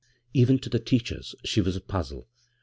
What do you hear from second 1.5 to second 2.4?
was a puzzle.